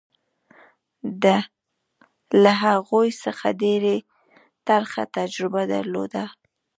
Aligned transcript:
ده 1.23 1.37
له 2.43 2.51
هغوی 2.65 3.09
څخه 3.23 3.47
ډېره 3.61 3.95
ترخه 4.67 5.03
تجربه 5.17 5.61
درلوده. 5.73 6.23